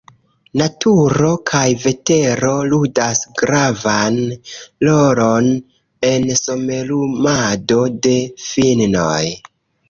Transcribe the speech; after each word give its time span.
Naturo 0.59 1.33
kaj 1.49 1.65
vetero 1.83 2.53
ludas 2.71 3.21
gravan 3.41 4.17
rolon 4.89 5.51
en 6.09 6.27
somerumado 6.41 7.79
de 8.09 8.17
finnoj. 8.49 9.23